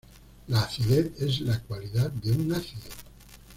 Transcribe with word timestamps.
La 0.47 0.61
acidez 0.61 1.11
es 1.21 1.41
la 1.41 1.59
cualidad 1.59 2.09
de 2.09 2.31
un 2.31 2.51
ácido. 2.53 2.81